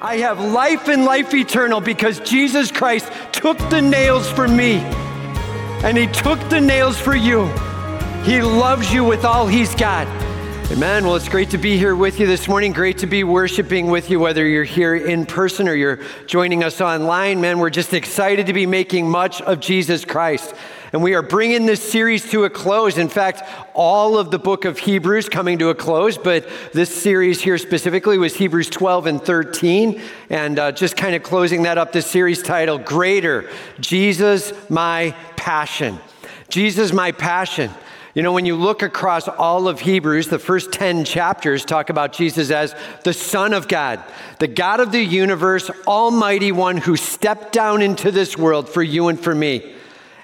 [0.00, 4.76] I have life and life eternal because Jesus Christ took the nails for me
[5.82, 7.46] and He took the nails for you.
[8.22, 10.06] He loves you with all He's got.
[10.70, 11.04] Amen.
[11.04, 12.72] Well, it's great to be here with you this morning.
[12.72, 16.80] Great to be worshiping with you, whether you're here in person or you're joining us
[16.80, 17.40] online.
[17.40, 20.54] Man, we're just excited to be making much of Jesus Christ.
[20.92, 22.96] And we are bringing this series to a close.
[22.96, 23.42] In fact,
[23.74, 28.16] all of the book of Hebrews coming to a close, but this series here specifically
[28.16, 30.00] was Hebrews 12 and 13.
[30.30, 35.98] And uh, just kind of closing that up, this series title, Greater Jesus, My Passion.
[36.48, 37.70] Jesus, My Passion.
[38.14, 42.14] You know, when you look across all of Hebrews, the first 10 chapters talk about
[42.14, 42.74] Jesus as
[43.04, 44.02] the Son of God,
[44.38, 49.08] the God of the universe, Almighty One who stepped down into this world for you
[49.08, 49.74] and for me.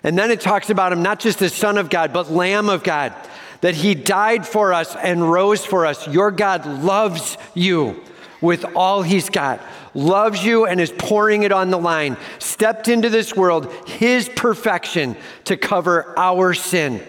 [0.04, 2.84] And then it talks about him not just as Son of God, but Lamb of
[2.84, 3.12] God,
[3.62, 6.06] that he died for us and rose for us.
[6.06, 8.00] Your God loves you
[8.40, 9.60] with all he's got,
[9.94, 15.16] loves you and is pouring it on the line, stepped into this world, his perfection
[15.46, 17.02] to cover our sin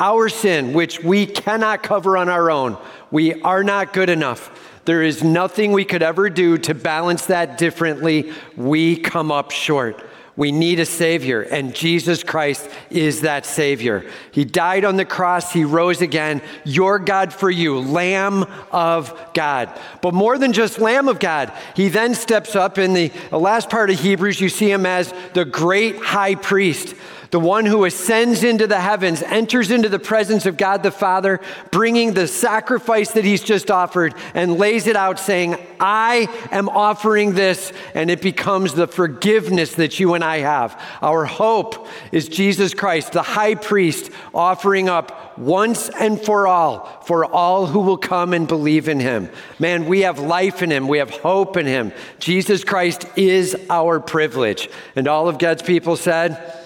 [0.00, 2.76] our sin, which we cannot cover on our own.
[3.10, 4.50] We are not good enough.
[4.86, 8.32] There is nothing we could ever do to balance that differently.
[8.56, 10.02] We come up short.
[10.40, 14.06] We need a Savior, and Jesus Christ is that Savior.
[14.32, 16.40] He died on the cross, He rose again.
[16.64, 19.78] Your God for you, Lamb of God.
[20.00, 23.90] But more than just Lamb of God, He then steps up in the last part
[23.90, 26.94] of Hebrews, you see Him as the great high priest
[27.30, 31.40] the one who ascends into the heavens, enters into the presence of God the Father,
[31.70, 37.34] bringing the sacrifice that he's just offered and lays it out, saying, I am offering
[37.34, 40.80] this, and it becomes the forgiveness that you and I have.
[41.02, 47.24] Our hope is Jesus Christ, the high priest, offering up once and for all for
[47.24, 49.28] all who will come and believe in him.
[49.58, 51.92] Man, we have life in him, we have hope in him.
[52.20, 54.70] Jesus Christ is our privilege.
[54.94, 56.60] And all of God's people said,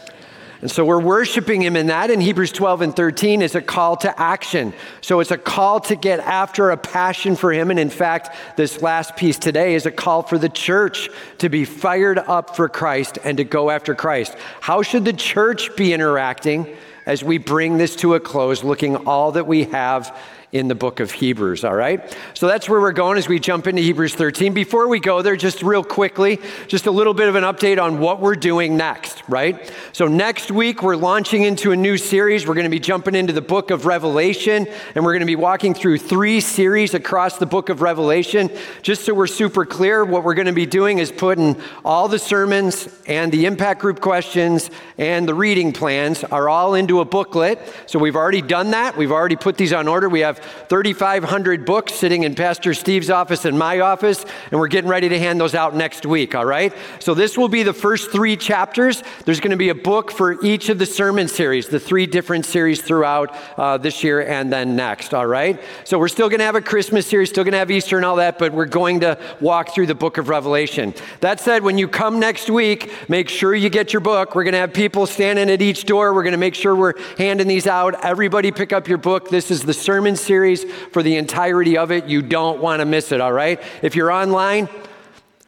[0.64, 2.10] and so we're worshiping him in that.
[2.10, 4.72] In Hebrews 12 and 13 is a call to action.
[5.02, 7.70] So it's a call to get after a passion for him.
[7.70, 11.66] And in fact, this last piece today is a call for the church to be
[11.66, 14.38] fired up for Christ and to go after Christ.
[14.62, 16.74] How should the church be interacting
[17.04, 20.18] as we bring this to a close, looking all that we have
[20.54, 22.16] in the book of Hebrews, all right?
[22.32, 24.54] So that's where we're going as we jump into Hebrews 13.
[24.54, 26.38] Before we go there, just real quickly,
[26.68, 29.72] just a little bit of an update on what we're doing next, right?
[29.92, 32.46] So next week, we're launching into a new series.
[32.46, 35.34] We're going to be jumping into the book of Revelation, and we're going to be
[35.34, 38.48] walking through three series across the book of Revelation.
[38.80, 42.20] Just so we're super clear, what we're going to be doing is putting all the
[42.20, 47.58] sermons and the impact group questions and the reading plans are all into a booklet.
[47.86, 48.96] So we've already done that.
[48.96, 50.08] We've already put these on order.
[50.08, 54.90] We have 3,500 books sitting in Pastor Steve's office and my office, and we're getting
[54.90, 56.72] ready to hand those out next week, all right?
[56.98, 59.02] So this will be the first three chapters.
[59.24, 62.46] There's going to be a book for each of the sermon series, the three different
[62.46, 65.60] series throughout uh, this year and then next, all right?
[65.84, 68.04] So we're still going to have a Christmas series, still going to have Easter and
[68.04, 70.94] all that, but we're going to walk through the book of Revelation.
[71.20, 74.34] That said, when you come next week, make sure you get your book.
[74.34, 76.12] We're going to have people standing at each door.
[76.14, 78.04] We're going to make sure we're handing these out.
[78.04, 79.30] Everybody pick up your book.
[79.30, 82.06] This is the sermon series series for the entirety of it.
[82.06, 83.62] You don't want to miss it, all right?
[83.82, 84.68] If you're online,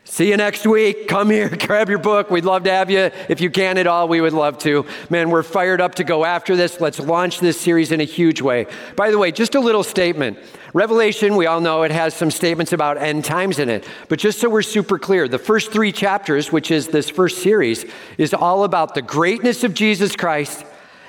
[0.09, 1.09] See you next week.
[1.09, 2.31] Come here, grab your book.
[2.31, 3.11] We'd love to have you.
[3.29, 4.87] If you can at all, we would love to.
[5.11, 6.81] Man, we're fired up to go after this.
[6.81, 8.69] Let's launch this series in a huge way.
[8.95, 10.39] By the way, just a little statement.
[10.73, 13.85] Revelation, we all know it has some statements about end times in it.
[14.09, 17.85] But just so we're super clear, the first three chapters, which is this first series,
[18.17, 20.65] is all about the greatness of Jesus Christ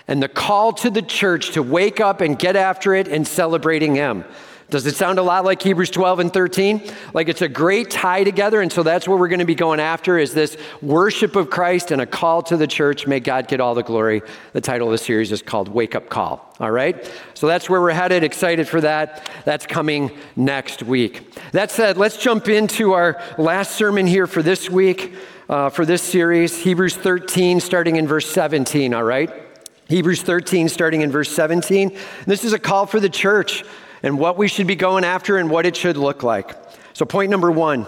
[0.08, 3.96] and the call to the church to wake up and get after it and celebrating
[3.96, 4.24] Him.
[4.70, 6.92] Does it sound a lot like Hebrews 12 and 13?
[7.14, 9.80] Like it's a great tie together, and so that's what we're going to be going
[9.80, 13.08] after is this worship of Christ and a call to the church.
[13.08, 14.22] May God get all the glory.
[14.52, 16.54] The title of the series is called Wake Up Call.
[16.60, 17.10] All right?
[17.34, 18.26] So that's where we're headed.
[18.26, 19.30] Excited for that.
[19.46, 21.34] That's coming next week.
[21.54, 25.16] That said, let's jump into our last sermon here for this week,
[25.48, 28.94] uh, for this series, Hebrews 13, starting in verse 17.
[28.94, 29.47] All right?
[29.90, 31.98] Hebrews 13, starting in verse 17.
[32.26, 33.64] This is a call for the church
[34.04, 36.56] and what we should be going after and what it should look like.
[36.94, 37.86] So, point number one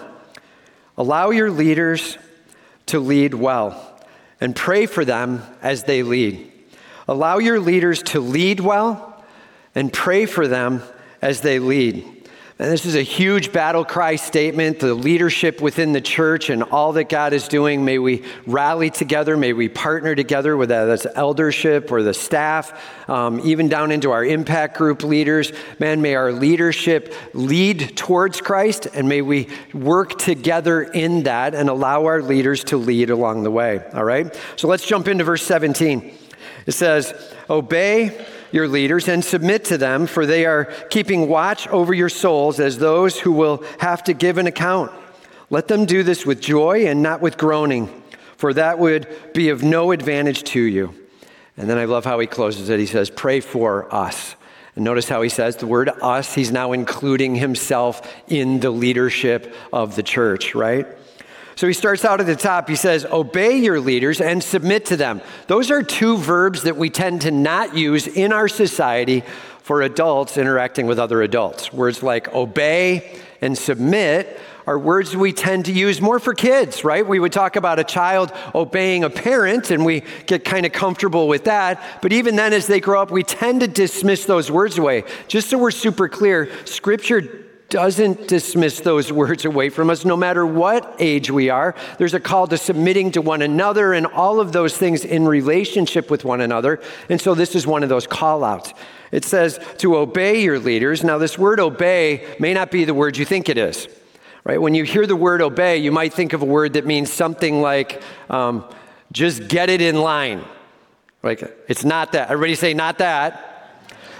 [0.96, 2.16] allow your leaders
[2.86, 4.00] to lead well
[4.40, 6.50] and pray for them as they lead.
[7.06, 9.22] Allow your leaders to lead well
[9.74, 10.82] and pray for them
[11.20, 12.19] as they lead.
[12.60, 16.92] And this is a huge battle cry statement, the leadership within the church and all
[16.92, 17.86] that God is doing.
[17.86, 19.34] May we rally together.
[19.38, 22.78] May we partner together with that's eldership or the staff,
[23.08, 25.54] um, even down into our impact group leaders.
[25.78, 31.70] Man, may our leadership lead towards Christ and may we work together in that and
[31.70, 33.82] allow our leaders to lead along the way.
[33.94, 34.38] All right?
[34.56, 36.12] So let's jump into verse 17.
[36.66, 37.14] It says,
[37.48, 42.60] Obey your leaders and submit to them, for they are keeping watch over your souls
[42.60, 44.92] as those who will have to give an account.
[45.50, 48.02] Let them do this with joy and not with groaning,
[48.36, 50.94] for that would be of no advantage to you.
[51.56, 52.78] And then I love how he closes it.
[52.78, 54.36] He says, Pray for us.
[54.76, 59.54] And notice how he says the word us, he's now including himself in the leadership
[59.72, 60.86] of the church, right?
[61.60, 62.70] So he starts out at the top.
[62.70, 65.20] He says, Obey your leaders and submit to them.
[65.46, 69.24] Those are two verbs that we tend to not use in our society
[69.60, 71.70] for adults interacting with other adults.
[71.70, 77.06] Words like obey and submit are words we tend to use more for kids, right?
[77.06, 81.28] We would talk about a child obeying a parent and we get kind of comfortable
[81.28, 82.00] with that.
[82.00, 85.04] But even then, as they grow up, we tend to dismiss those words away.
[85.28, 90.44] Just so we're super clear, Scripture doesn't dismiss those words away from us, no matter
[90.44, 91.74] what age we are.
[91.98, 96.10] There's a call to submitting to one another and all of those things in relationship
[96.10, 96.80] with one another.
[97.08, 98.74] And so this is one of those call outs.
[99.12, 101.02] It says to obey your leaders.
[101.02, 103.88] Now, this word obey may not be the word you think it is,
[104.44, 104.60] right?
[104.60, 107.62] When you hear the word obey, you might think of a word that means something
[107.62, 108.64] like um,
[109.12, 110.44] just get it in line.
[111.22, 112.30] Like, it's not that.
[112.30, 113.49] Everybody say, not that.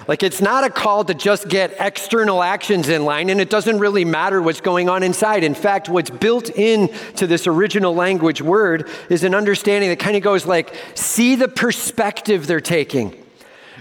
[0.08, 3.79] Like, it's not a call to just get external actions in line, and it doesn't
[3.79, 5.44] really matter what's going on inside.
[5.44, 10.23] In fact, what's built into this original language word is an understanding that kind of
[10.23, 13.14] goes like, see the perspective they're taking.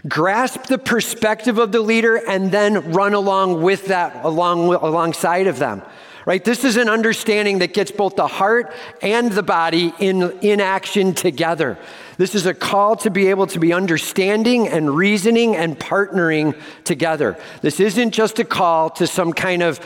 [0.07, 5.60] Grasp the perspective of the leader and then run along with that, along, alongside of
[5.60, 5.81] them
[6.25, 6.44] right?
[6.44, 11.13] This is an understanding that gets both the heart and the body in, in action
[11.13, 11.77] together.
[12.18, 17.38] This is a call to be able to be understanding and reasoning and partnering together.
[17.62, 19.80] This isn't just a call to some kind of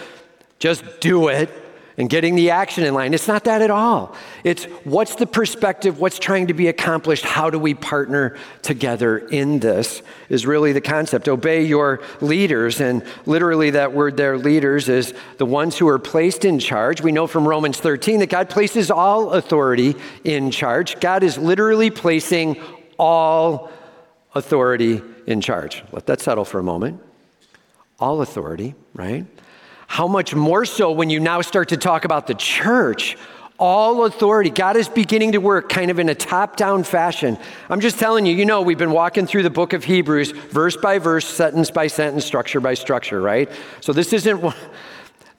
[0.60, 1.63] just do it
[1.98, 3.14] and getting the action in line.
[3.14, 4.16] It's not that at all.
[4.44, 9.60] It's what's the perspective, what's trying to be accomplished, how do we partner together in
[9.60, 11.28] this is really the concept.
[11.28, 16.46] Obey your leaders, and literally that word there, leaders, is the ones who are placed
[16.46, 17.02] in charge.
[17.02, 21.00] We know from Romans 13 that God places all authority in charge.
[21.00, 22.60] God is literally placing
[22.98, 23.72] all
[24.36, 25.84] authority in charge.
[25.92, 27.02] Let that settle for a moment.
[28.00, 29.26] All authority, right?
[29.94, 33.16] How much more so when you now start to talk about the church?
[33.60, 34.50] All authority.
[34.50, 37.38] God is beginning to work kind of in a top down fashion.
[37.70, 40.76] I'm just telling you, you know, we've been walking through the book of Hebrews, verse
[40.76, 43.52] by verse, sentence by sentence, structure by structure, right?
[43.82, 44.42] So this isn't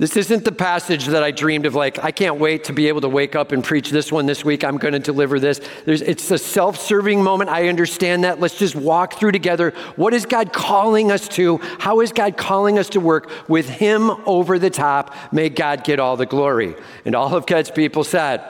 [0.05, 3.01] this isn't the passage that I dreamed of, like, I can't wait to be able
[3.01, 4.63] to wake up and preach this one this week.
[4.63, 5.63] I'm going to deliver this.
[5.87, 7.49] There's, it's a self serving moment.
[7.49, 8.39] I understand that.
[8.39, 9.71] Let's just walk through together.
[9.97, 11.57] What is God calling us to?
[11.79, 15.15] How is God calling us to work with Him over the top?
[15.33, 16.75] May God get all the glory.
[17.07, 18.45] And all of God's people said,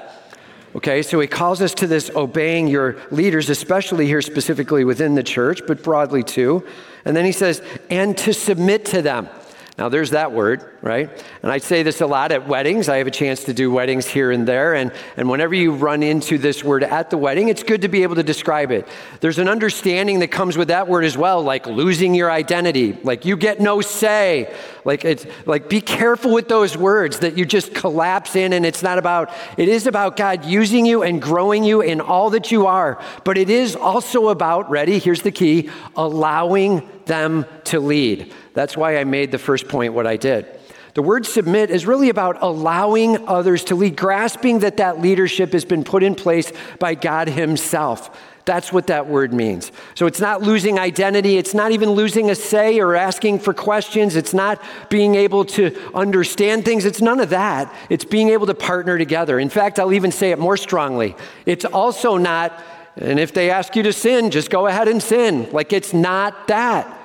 [0.74, 5.22] Okay, so he calls us to this obeying your leaders, especially here specifically within the
[5.22, 6.66] church, but broadly too.
[7.04, 9.28] And then he says, and to submit to them.
[9.76, 11.10] Now, there's that word, right?
[11.42, 12.88] And I say this a lot at weddings.
[12.88, 14.74] I have a chance to do weddings here and there.
[14.74, 18.04] And, and whenever you run into this word at the wedding, it's good to be
[18.04, 18.86] able to describe it.
[19.20, 23.24] There's an understanding that comes with that word as well, like losing your identity, like
[23.24, 24.54] you get no say.
[24.84, 28.52] Like, it's, like be careful with those words that you just collapse in.
[28.52, 32.30] And it's not about, it is about God using you and growing you in all
[32.30, 33.02] that you are.
[33.24, 38.32] But it is also about, ready, here's the key, allowing them to lead.
[38.52, 40.46] That's why I made the first point what I did.
[40.94, 45.64] The word submit is really about allowing others to lead, grasping that that leadership has
[45.64, 48.16] been put in place by God Himself.
[48.44, 49.72] That's what that word means.
[49.94, 51.38] So it's not losing identity.
[51.38, 54.16] It's not even losing a say or asking for questions.
[54.16, 56.84] It's not being able to understand things.
[56.84, 57.74] It's none of that.
[57.88, 59.38] It's being able to partner together.
[59.38, 61.16] In fact, I'll even say it more strongly.
[61.46, 62.62] It's also not,
[62.96, 65.48] and if they ask you to sin, just go ahead and sin.
[65.50, 67.00] Like it's not that.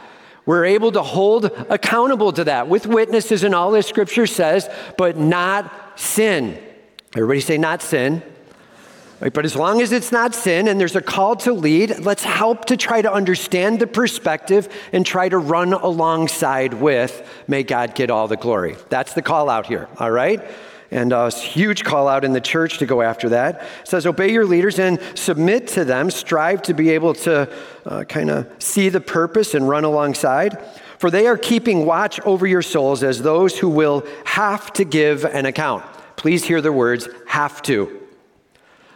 [0.46, 5.16] We're able to hold accountable to that with witnesses and all this scripture says, but
[5.16, 6.58] not sin.
[7.16, 8.24] Everybody say, not sin.
[9.22, 12.24] Right, but as long as it's not sin and there's a call to lead, let's
[12.24, 17.96] help to try to understand the perspective and try to run alongside with, may God
[17.96, 18.78] get all the glory.
[18.88, 20.42] That's the call out here, all right?
[20.90, 23.62] And a huge call out in the church to go after that.
[23.82, 26.10] It says, Obey your leaders and submit to them.
[26.10, 27.52] Strive to be able to
[27.86, 30.58] uh, kind of see the purpose and run alongside.
[30.98, 35.26] For they are keeping watch over your souls as those who will have to give
[35.26, 35.86] an account.
[36.16, 37.99] Please hear the words have to.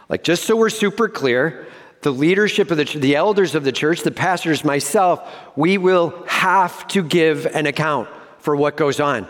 [0.08, 1.66] Like, just so we're super clear,
[2.02, 6.86] the leadership of the, the elders of the church, the pastors, myself, we will have
[6.88, 8.08] to give an account
[8.38, 9.26] for what goes on.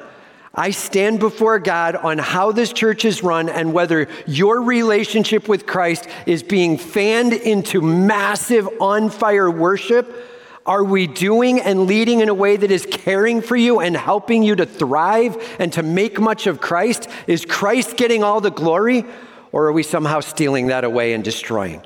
[0.56, 5.66] I stand before God on how this church is run and whether your relationship with
[5.66, 10.30] Christ is being fanned into massive on fire worship.
[10.66, 14.42] Are we doing and leading in a way that is caring for you and helping
[14.42, 17.08] you to thrive and to make much of Christ?
[17.26, 19.04] Is Christ getting all the glory?
[19.54, 21.80] Or are we somehow stealing that away and destroying?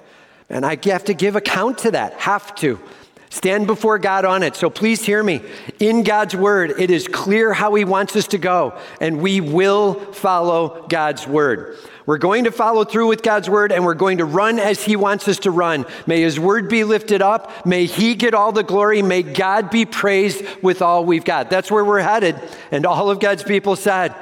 [0.49, 2.81] And I have to give account to that, have to.
[3.29, 4.57] Stand before God on it.
[4.57, 5.43] So please hear me.
[5.79, 9.93] In God's word, it is clear how He wants us to go, and we will
[10.15, 11.77] follow God's word.
[12.07, 14.97] We're going to follow through with God's word and we're going to run as He
[14.97, 15.85] wants us to run.
[16.07, 17.67] May His word be lifted up.
[17.67, 19.03] May He get all the glory.
[19.03, 21.51] May God be praised with all we've got.
[21.51, 22.41] That's where we're headed.
[22.71, 24.15] And all of God's people said,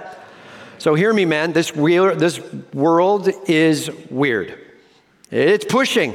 [0.87, 1.53] So hear me, man.
[1.53, 2.41] This, this
[2.73, 4.57] world is weird.
[5.33, 6.15] It's pushing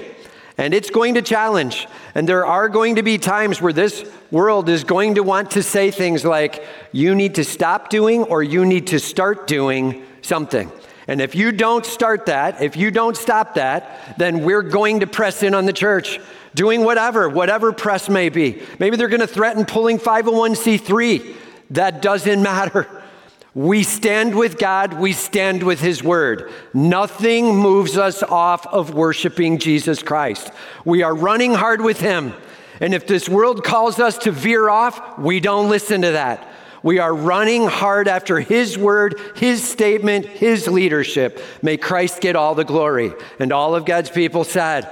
[0.57, 1.89] and it's going to challenge.
[2.15, 5.61] And there are going to be times where this world is going to want to
[5.61, 10.71] say things like, you need to stop doing or you need to start doing something.
[11.05, 15.05] And if you don't start that, if you don't stop that, then we're going to
[15.05, 16.17] press in on the church,
[16.55, 18.61] doing whatever, whatever press may be.
[18.79, 21.35] Maybe they're going to threaten pulling 501c3.
[21.71, 23.00] That doesn't matter.
[23.53, 26.51] We stand with God, we stand with His Word.
[26.73, 30.51] Nothing moves us off of worshiping Jesus Christ.
[30.85, 32.33] We are running hard with Him.
[32.79, 36.47] And if this world calls us to veer off, we don't listen to that.
[36.81, 41.41] We are running hard after His Word, His statement, His leadership.
[41.61, 43.11] May Christ get all the glory.
[43.37, 44.89] And all of God's people said,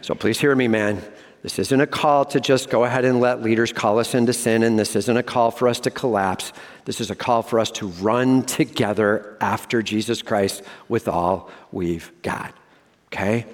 [0.00, 1.00] So please hear me, man.
[1.42, 4.62] This isn't a call to just go ahead and let leaders call us into sin,
[4.62, 6.52] and this isn't a call for us to collapse.
[6.84, 12.12] This is a call for us to run together after Jesus Christ with all we've
[12.22, 12.54] got.
[13.08, 13.44] Okay?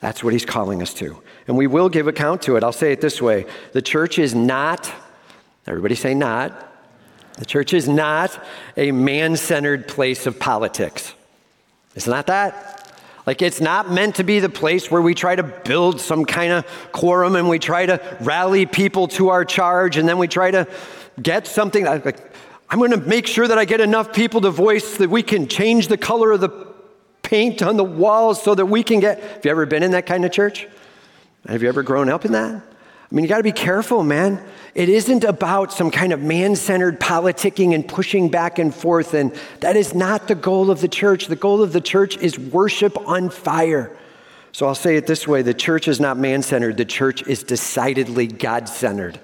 [0.00, 1.22] That's what he's calling us to.
[1.46, 2.64] And we will give account to it.
[2.64, 4.92] I'll say it this way the church is not,
[5.66, 6.64] everybody say not,
[7.38, 8.44] the church is not
[8.76, 11.14] a man centered place of politics.
[11.94, 12.77] It's not that.
[13.28, 16.50] Like, it's not meant to be the place where we try to build some kind
[16.50, 20.50] of quorum and we try to rally people to our charge and then we try
[20.50, 20.66] to
[21.20, 21.84] get something.
[21.84, 22.32] Like,
[22.70, 25.46] I'm going to make sure that I get enough people to voice that we can
[25.46, 26.48] change the color of the
[27.20, 29.20] paint on the walls so that we can get.
[29.20, 30.66] Have you ever been in that kind of church?
[31.46, 32.62] Have you ever grown up in that?
[33.10, 34.42] I mean, you got to be careful, man.
[34.74, 39.14] It isn't about some kind of man centered politicking and pushing back and forth.
[39.14, 41.26] And that is not the goal of the church.
[41.26, 43.96] The goal of the church is worship on fire.
[44.52, 47.42] So I'll say it this way the church is not man centered, the church is
[47.42, 49.20] decidedly God centered.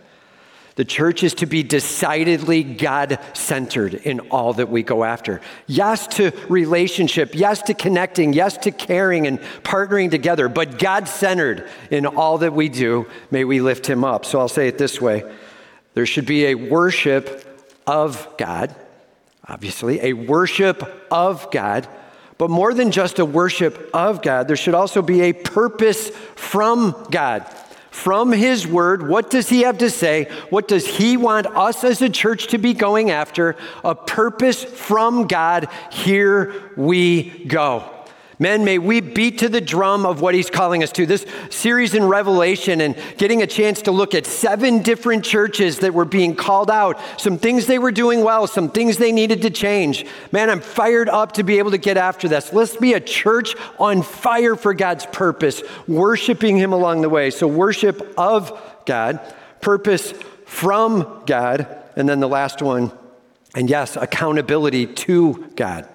[0.76, 5.40] The church is to be decidedly God centered in all that we go after.
[5.68, 11.68] Yes to relationship, yes to connecting, yes to caring and partnering together, but God centered
[11.90, 13.06] in all that we do.
[13.30, 14.24] May we lift him up.
[14.24, 15.24] So I'll say it this way
[15.94, 18.74] there should be a worship of God,
[19.46, 21.86] obviously, a worship of God.
[22.36, 27.06] But more than just a worship of God, there should also be a purpose from
[27.12, 27.46] God
[27.94, 29.08] from His Word.
[29.08, 30.24] What does He have to say?
[30.50, 33.54] What does He want us as a church to be going after?
[33.84, 35.68] A purpose from God.
[35.92, 37.93] Here we go.
[38.44, 41.06] Men, may we beat to the drum of what he's calling us to.
[41.06, 45.94] This series in Revelation and getting a chance to look at seven different churches that
[45.94, 49.48] were being called out, some things they were doing well, some things they needed to
[49.48, 50.04] change.
[50.30, 52.52] Man, I'm fired up to be able to get after this.
[52.52, 57.30] Let's be a church on fire for God's purpose, worshiping him along the way.
[57.30, 59.20] So, worship of God,
[59.62, 60.12] purpose
[60.44, 62.92] from God, and then the last one,
[63.54, 65.88] and yes, accountability to God.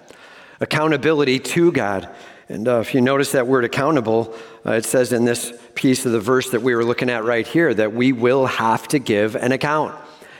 [0.58, 2.12] Accountability to God.
[2.50, 4.34] And uh, if you notice that word accountable,
[4.66, 7.46] uh, it says in this piece of the verse that we were looking at right
[7.46, 9.94] here that we will have to give an account.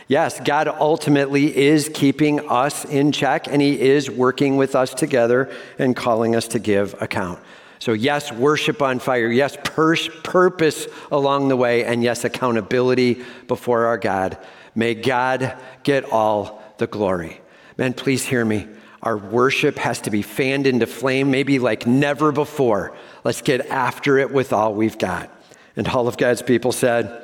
[0.08, 5.52] Yes, God ultimately is keeping us in check and He is working with us together
[5.78, 7.38] and calling us to give account.
[7.78, 9.28] So, yes, worship on fire.
[9.28, 11.84] Yes, purpose along the way.
[11.84, 14.36] And yes, accountability before our God.
[14.74, 17.40] May God get all the glory.
[17.78, 18.66] Man, please hear me.
[19.02, 22.94] Our worship has to be fanned into flame, maybe like never before.
[23.24, 25.30] Let's get after it with all we've got.
[25.76, 27.22] And all of God's people said,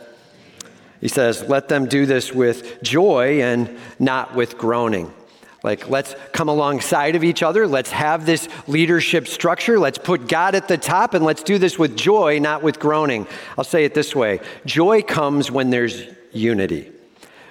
[1.00, 5.12] He says, let them do this with joy and not with groaning.
[5.62, 7.66] Like, let's come alongside of each other.
[7.66, 9.78] Let's have this leadership structure.
[9.78, 13.26] Let's put God at the top and let's do this with joy, not with groaning.
[13.58, 16.92] I'll say it this way joy comes when there's unity.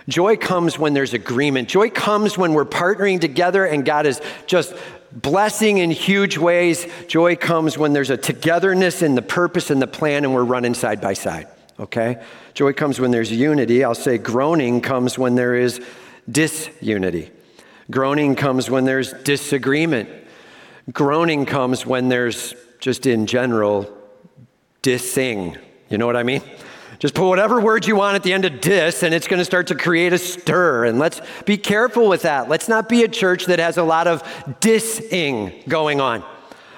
[0.08, 1.68] Joy comes when there's agreement.
[1.68, 4.74] Joy comes when we're partnering together and God is just
[5.12, 6.86] blessing in huge ways.
[7.08, 10.74] Joy comes when there's a togetherness in the purpose and the plan and we're running
[10.74, 11.48] side by side.
[11.80, 12.22] Okay?
[12.54, 13.84] Joy comes when there's unity.
[13.84, 15.82] I'll say groaning comes when there is
[16.30, 17.32] disunity.
[17.90, 20.10] Groaning comes when there's disagreement.
[20.92, 23.92] Groaning comes when there's just in general
[24.84, 25.58] dissing.
[25.90, 26.42] You know what I mean?
[27.00, 29.46] Just put whatever word you want at the end of dis, and it's going to
[29.46, 30.86] start to create a stir.
[30.86, 32.48] And let's be careful with that.
[32.50, 34.24] Let's not be a church that has a lot of
[34.62, 36.24] dissing going on,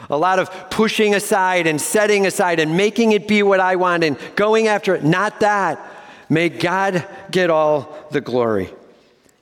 [0.10, 4.04] a lot of pushing aside and setting aside and making it be what I want
[4.04, 5.04] and going after it.
[5.04, 5.80] Not that.
[6.30, 8.70] May God get all the glory.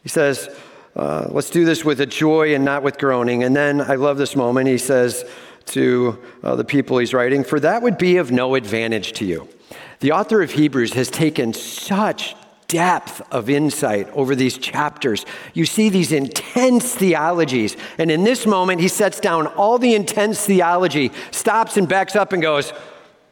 [0.03, 0.50] He says,
[0.96, 3.44] uh, let's do this with a joy and not with groaning.
[3.44, 4.67] And then I love this moment.
[4.67, 5.25] He says
[5.67, 9.50] to uh, the people he's writing, For that would be of no advantage to you.
[9.99, 12.35] The author of Hebrews has taken such
[12.67, 15.25] depth of insight over these chapters.
[15.53, 17.77] You see these intense theologies.
[17.97, 22.33] And in this moment, he sets down all the intense theology, stops and backs up
[22.33, 22.73] and goes,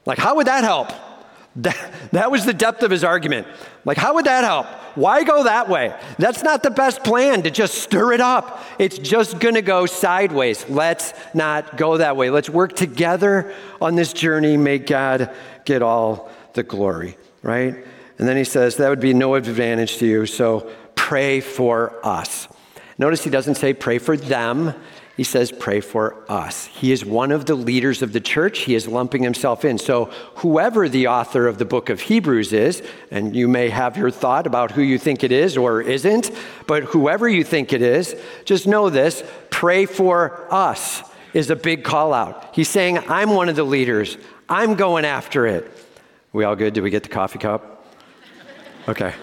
[0.05, 0.91] like, how would that help?
[1.57, 3.45] That, that was the depth of his argument.
[3.85, 4.65] Like, how would that help?
[4.95, 5.95] Why go that way?
[6.17, 8.59] That's not the best plan to just stir it up.
[8.79, 10.67] It's just going to go sideways.
[10.67, 12.31] Let's not go that way.
[12.31, 14.57] Let's work together on this journey.
[14.57, 15.31] May God
[15.63, 17.75] get all the glory, right?
[18.17, 22.47] And then he says, that would be no advantage to you, so pray for us.
[22.97, 24.73] Notice he doesn't say pray for them.
[25.17, 26.65] He says, pray for us.
[26.65, 28.59] He is one of the leaders of the church.
[28.59, 29.77] He is lumping himself in.
[29.77, 30.05] So,
[30.37, 32.81] whoever the author of the book of Hebrews is,
[33.11, 36.31] and you may have your thought about who you think it is or isn't,
[36.65, 41.83] but whoever you think it is, just know this pray for us is a big
[41.83, 42.55] call out.
[42.55, 44.17] He's saying, I'm one of the leaders,
[44.49, 45.71] I'm going after it.
[46.33, 46.73] We all good?
[46.73, 47.85] Did we get the coffee cup?
[48.87, 49.13] Okay.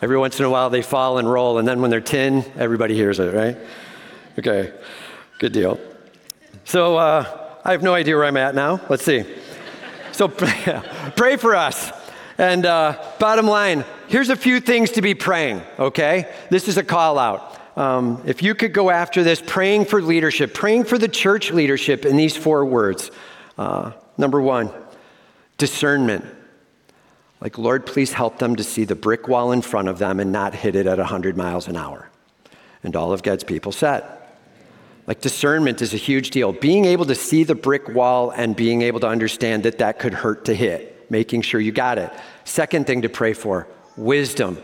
[0.00, 2.94] Every once in a while they fall and roll, and then when they're tin, everybody
[2.94, 3.58] hears it, right?
[4.38, 4.72] Okay,
[5.38, 5.78] good deal.
[6.64, 8.80] So uh, I have no idea where I'm at now.
[8.88, 9.24] Let's see.
[10.12, 10.28] So
[11.16, 11.92] pray for us.
[12.38, 16.32] And uh, bottom line, here's a few things to be praying, okay?
[16.48, 17.60] This is a call out.
[17.76, 22.06] Um, if you could go after this, praying for leadership, praying for the church leadership
[22.06, 23.10] in these four words.
[23.58, 24.70] Uh, number one,
[25.58, 26.24] discernment.
[27.40, 30.32] Like, Lord, please help them to see the brick wall in front of them and
[30.32, 32.08] not hit it at 100 miles an hour.
[32.82, 34.04] And all of God's people said.
[35.06, 36.52] Like, discernment is a huge deal.
[36.52, 40.14] Being able to see the brick wall and being able to understand that that could
[40.14, 42.10] hurt to hit, making sure you got it.
[42.44, 44.62] Second thing to pray for wisdom.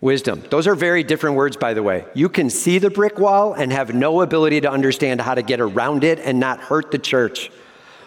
[0.00, 0.42] Wisdom.
[0.50, 2.04] Those are very different words, by the way.
[2.14, 5.60] You can see the brick wall and have no ability to understand how to get
[5.60, 7.50] around it and not hurt the church.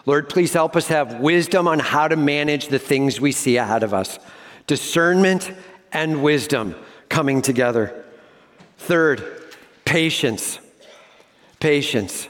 [0.10, 3.84] Lord, please help us have wisdom on how to manage the things we see ahead
[3.84, 4.18] of us.
[4.66, 5.54] Discernment
[5.92, 6.74] and wisdom
[7.10, 8.06] coming together.
[8.80, 9.24] Third,
[9.86, 10.58] patience.
[11.60, 12.28] Patience.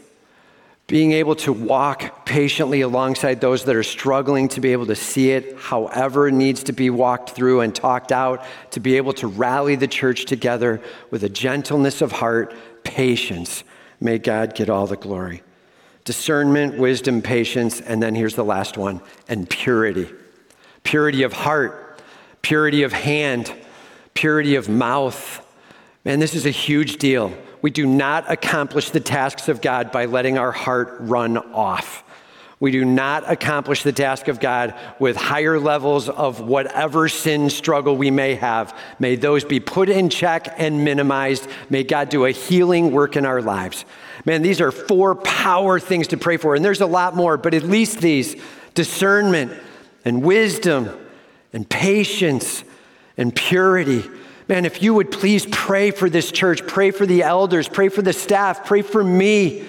[0.87, 5.31] Being able to walk patiently alongside those that are struggling to be able to see
[5.31, 9.77] it, however, needs to be walked through and talked out, to be able to rally
[9.77, 13.63] the church together with a gentleness of heart, patience.
[14.01, 15.43] May God get all the glory
[16.05, 20.09] discernment, wisdom, patience, and then here's the last one, and purity.
[20.83, 22.01] Purity of heart,
[22.41, 23.53] purity of hand,
[24.13, 25.45] purity of mouth.
[26.05, 27.33] Man, this is a huge deal.
[27.61, 32.03] We do not accomplish the tasks of God by letting our heart run off.
[32.59, 37.95] We do not accomplish the task of God with higher levels of whatever sin struggle
[37.95, 38.77] we may have.
[38.99, 41.47] May those be put in check and minimized.
[41.69, 43.85] May God do a healing work in our lives.
[44.25, 47.53] Man, these are four power things to pray for, and there's a lot more, but
[47.53, 48.35] at least these
[48.73, 49.53] discernment
[50.03, 50.89] and wisdom
[51.53, 52.65] and patience
[53.17, 54.03] and purity.
[54.49, 58.01] Man, if you would please pray for this church, pray for the elders, pray for
[58.01, 59.65] the staff, pray for me.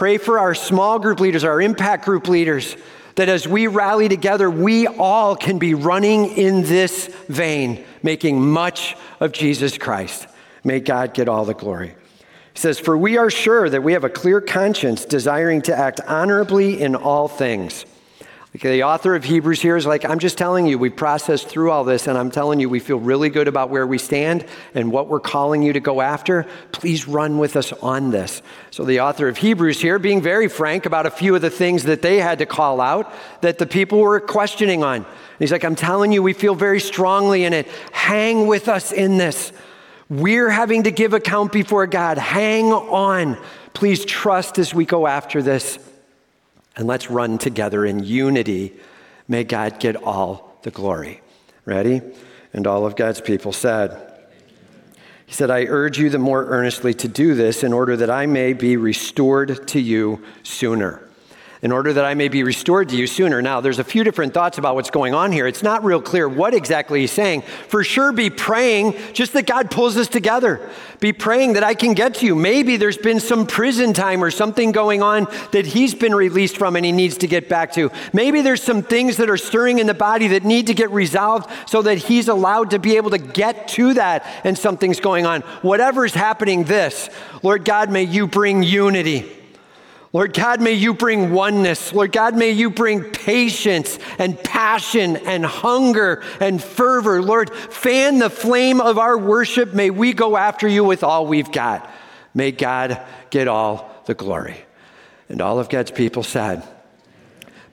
[0.00, 2.74] Pray for our small group leaders, our impact group leaders,
[3.16, 8.96] that as we rally together, we all can be running in this vein, making much
[9.20, 10.26] of Jesus Christ.
[10.64, 11.88] May God get all the glory.
[12.54, 16.00] He says, For we are sure that we have a clear conscience, desiring to act
[16.06, 17.84] honorably in all things.
[18.52, 21.84] The author of Hebrews here is like, I'm just telling you, we processed through all
[21.84, 25.06] this, and I'm telling you, we feel really good about where we stand and what
[25.06, 26.46] we're calling you to go after.
[26.72, 28.42] Please run with us on this.
[28.72, 31.84] So, the author of Hebrews here, being very frank about a few of the things
[31.84, 35.06] that they had to call out that the people were questioning on.
[35.38, 37.68] he's like, I'm telling you, we feel very strongly in it.
[37.92, 39.52] Hang with us in this.
[40.08, 42.18] We're having to give account before God.
[42.18, 43.38] Hang on.
[43.74, 45.78] Please trust as we go after this
[46.76, 48.74] and let's run together in unity.
[49.28, 51.20] May God get all the glory.
[51.64, 52.00] Ready?
[52.52, 54.18] And all of God's people said,
[55.26, 58.26] He said, I urge you the more earnestly to do this in order that I
[58.26, 61.09] may be restored to you sooner
[61.62, 63.42] in order that I may be restored to you sooner.
[63.42, 65.46] Now, there's a few different thoughts about what's going on here.
[65.46, 67.42] It's not real clear what exactly he's saying.
[67.68, 70.70] For sure, be praying just that God pulls us together.
[71.00, 72.34] Be praying that I can get to you.
[72.34, 76.76] Maybe there's been some prison time or something going on that he's been released from
[76.76, 77.90] and he needs to get back to.
[78.14, 81.50] Maybe there's some things that are stirring in the body that need to get resolved
[81.68, 85.42] so that he's allowed to be able to get to that and something's going on.
[85.60, 87.10] Whatever's happening, this,
[87.42, 89.39] Lord God, may you bring unity.
[90.12, 91.92] Lord God, may you bring oneness.
[91.92, 97.22] Lord God, may you bring patience and passion and hunger and fervor.
[97.22, 99.72] Lord, fan the flame of our worship.
[99.72, 101.88] May we go after you with all we've got.
[102.34, 104.64] May God get all the glory.
[105.28, 106.64] And all of God's people said,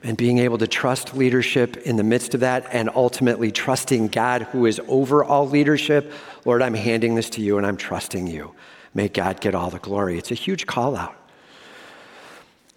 [0.04, 4.42] and being able to trust leadership in the midst of that and ultimately trusting God
[4.42, 6.12] who is over all leadership.
[6.44, 8.54] Lord, I'm handing this to you and I'm trusting you.
[8.94, 10.16] May God get all the glory.
[10.16, 11.17] It's a huge call out.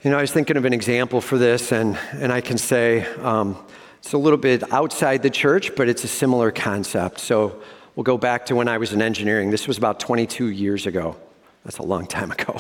[0.04, 3.06] You know, I was thinking of an example for this, and, and I can say
[3.18, 3.56] um,
[4.00, 7.20] it's a little bit outside the church, but it's a similar concept.
[7.20, 7.62] So
[7.96, 9.52] we'll go back to when I was in engineering.
[9.52, 11.18] This was about 22 years ago.
[11.64, 12.60] That's a long time ago.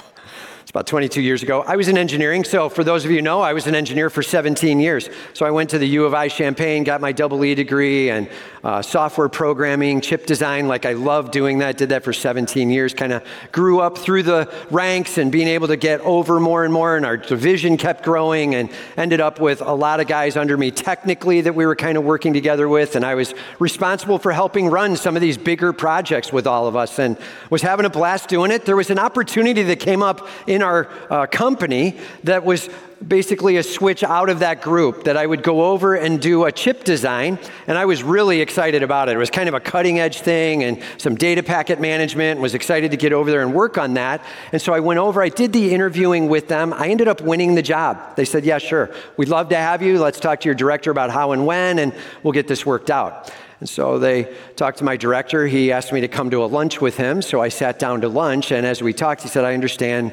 [0.71, 1.63] It's about 22 years ago.
[1.67, 2.45] I was in engineering.
[2.45, 5.09] So, for those of you know, I was an engineer for 17 years.
[5.33, 8.29] So, I went to the U of I Champaign, got my double E degree and
[8.63, 10.69] uh, software programming, chip design.
[10.69, 11.77] Like, I love doing that.
[11.77, 12.93] Did that for 17 years.
[12.93, 16.73] Kind of grew up through the ranks and being able to get over more and
[16.73, 16.95] more.
[16.95, 20.71] And our division kept growing and ended up with a lot of guys under me
[20.71, 22.95] technically that we were kind of working together with.
[22.95, 26.77] And I was responsible for helping run some of these bigger projects with all of
[26.77, 27.17] us and
[27.49, 28.63] was having a blast doing it.
[28.63, 32.69] There was an opportunity that came up in in our uh, company that was
[33.05, 36.51] basically a switch out of that group that I would go over and do a
[36.51, 37.39] chip design.
[37.65, 39.15] And I was really excited about it.
[39.15, 42.91] It was kind of a cutting edge thing and some data packet management, was excited
[42.91, 44.23] to get over there and work on that.
[44.51, 46.73] And so I went over, I did the interviewing with them.
[46.73, 48.15] I ended up winning the job.
[48.15, 48.93] They said, Yeah, sure.
[49.17, 49.99] We'd love to have you.
[49.99, 53.33] Let's talk to your director about how and when, and we'll get this worked out.
[53.61, 55.45] And so they talked to my director.
[55.45, 57.21] He asked me to come to a lunch with him.
[57.21, 58.51] So I sat down to lunch.
[58.51, 60.11] And as we talked, he said, I understand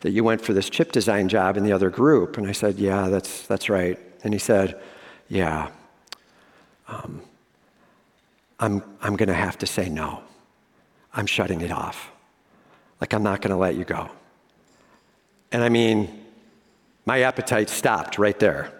[0.00, 2.36] that you went for this chip design job in the other group.
[2.36, 3.98] And I said, Yeah, that's, that's right.
[4.24, 4.80] And he said,
[5.28, 5.70] Yeah,
[6.88, 7.22] um,
[8.60, 10.22] I'm, I'm going to have to say no.
[11.12, 12.10] I'm shutting it off.
[13.00, 14.10] Like, I'm not going to let you go.
[15.52, 16.24] And I mean,
[17.06, 18.72] my appetite stopped right there.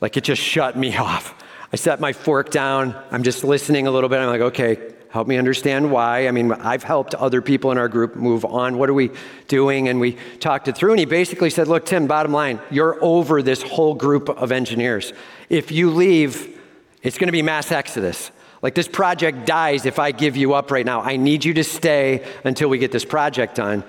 [0.00, 1.34] Like, it just shut me off.
[1.72, 3.00] I set my fork down.
[3.10, 4.18] I'm just listening a little bit.
[4.18, 6.28] I'm like, okay, Help me understand why.
[6.28, 8.78] I mean, I've helped other people in our group move on.
[8.78, 9.10] What are we
[9.48, 9.88] doing?
[9.88, 13.42] And we talked it through, and he basically said, Look, Tim, bottom line, you're over
[13.42, 15.12] this whole group of engineers.
[15.48, 16.60] If you leave,
[17.02, 18.30] it's going to be mass exodus.
[18.62, 21.00] Like this project dies if I give you up right now.
[21.00, 23.82] I need you to stay until we get this project done,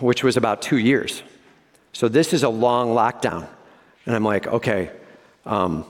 [0.00, 1.22] which was about two years.
[1.92, 3.46] So this is a long lockdown.
[4.06, 4.92] And I'm like, okay,
[5.44, 5.84] um,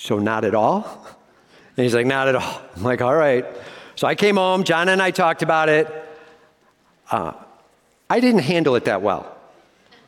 [0.00, 1.06] so not at all?
[1.76, 2.62] And he's like, Not at all.
[2.74, 3.44] I'm like, All right.
[3.96, 5.86] So I came home, John and I talked about it.
[7.10, 7.32] Uh,
[8.08, 9.36] I didn't handle it that well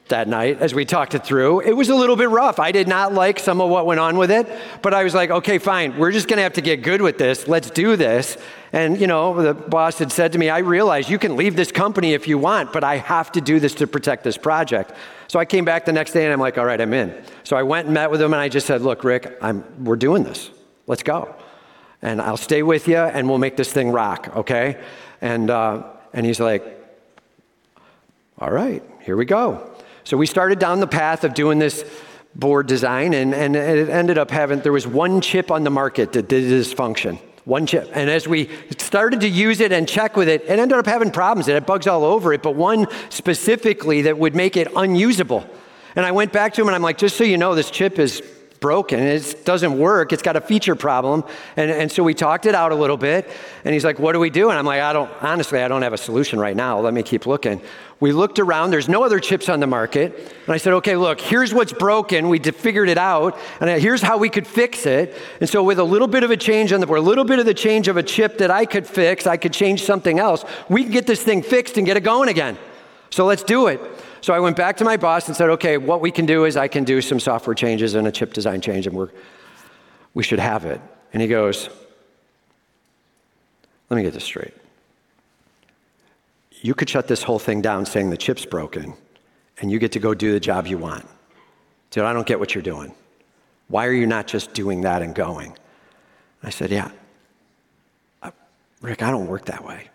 [0.08, 1.60] that night as we talked it through.
[1.60, 2.58] It was a little bit rough.
[2.58, 4.48] I did not like some of what went on with it,
[4.80, 5.98] but I was like, okay, fine.
[5.98, 7.46] We're just to have to get good with this.
[7.46, 8.38] Let's do this.
[8.72, 11.70] And, you know, the boss had said to me, I realize you can leave this
[11.70, 14.92] company if you want, but I have to do this to protect this project.
[15.28, 17.22] So I came back the next day and I'm like, all right, I'm in.
[17.44, 19.96] So I went and met with him and I just said, look, Rick, I'm, we're
[19.96, 20.50] doing this.
[20.86, 21.34] Let's go
[22.02, 24.82] and I'll stay with you and we'll make this thing rock, okay?
[25.20, 26.64] And, uh, and he's like,
[28.38, 29.70] all right, here we go.
[30.04, 31.84] So we started down the path of doing this
[32.34, 36.12] board design, and, and it ended up having, there was one chip on the market
[36.14, 37.18] that did this function.
[37.44, 37.90] One chip.
[37.92, 41.10] And as we started to use it and check with it, it ended up having
[41.10, 41.48] problems.
[41.48, 45.44] It had bugs all over it, but one specifically that would make it unusable.
[45.96, 47.98] And I went back to him and I'm like, just so you know, this chip
[47.98, 48.22] is
[48.62, 48.98] broken.
[48.98, 50.14] It doesn't work.
[50.14, 51.24] It's got a feature problem.
[51.58, 53.28] And, and so we talked it out a little bit.
[53.66, 54.48] And he's like, What do we do?
[54.48, 56.80] And I'm like, I don't, honestly, I don't have a solution right now.
[56.80, 57.60] Let me keep looking.
[58.00, 58.70] We looked around.
[58.70, 60.16] There's no other chips on the market.
[60.46, 62.30] And I said, Okay, look, here's what's broken.
[62.30, 63.38] We figured it out.
[63.60, 65.14] And uh, here's how we could fix it.
[65.40, 67.38] And so, with a little bit of a change on the board, a little bit
[67.38, 70.44] of the change of a chip that I could fix, I could change something else.
[70.68, 72.56] We can get this thing fixed and get it going again.
[73.10, 73.80] So let's do it.
[74.22, 76.56] So I went back to my boss and said, okay, what we can do is
[76.56, 79.10] I can do some software changes and a chip design change, and we're,
[80.14, 80.80] we should have it.
[81.12, 81.68] And he goes,
[83.90, 84.54] let me get this straight.
[86.52, 88.94] You could shut this whole thing down saying the chip's broken,
[89.58, 91.04] and you get to go do the job you want.
[91.90, 92.94] Dude, I don't get what you're doing.
[93.66, 95.58] Why are you not just doing that and going?
[96.44, 96.90] I said, Yeah.
[98.22, 98.30] Uh,
[98.80, 99.88] Rick, I don't work that way.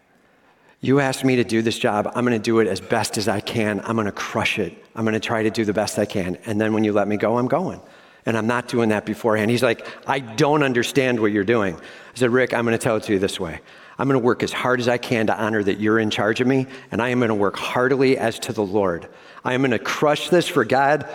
[0.80, 2.12] You asked me to do this job.
[2.14, 3.82] I'm going to do it as best as I can.
[3.84, 4.78] I'm going to crush it.
[4.96, 6.38] I'm going to try to do the best I can.
[6.46, 7.82] And then when you let me go, I'm going.
[8.26, 9.50] And I'm not doing that beforehand.
[9.50, 11.76] He's like, I don't understand what you're doing.
[11.76, 11.80] I
[12.16, 13.60] said, Rick, I'm going to tell it to you this way.
[13.98, 16.42] I'm going to work as hard as I can to honor that you're in charge
[16.42, 19.08] of me, and I am going to work heartily as to the Lord.
[19.44, 21.10] I am going to crush this for God.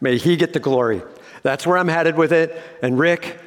[0.00, 1.02] May He get the glory.
[1.42, 2.60] That's where I'm headed with it.
[2.82, 3.40] And Rick,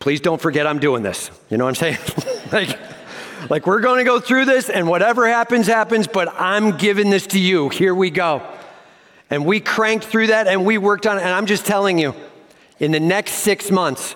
[0.00, 1.30] please don't forget I'm doing this.
[1.50, 1.98] You know what I'm saying?
[2.52, 2.78] like,
[3.50, 7.26] like we're going to go through this, and whatever happens, happens, but I'm giving this
[7.28, 7.68] to you.
[7.68, 8.42] Here we go.
[9.30, 11.22] And we cranked through that and we worked on it.
[11.22, 12.14] And I'm just telling you,
[12.78, 14.14] in the next six months,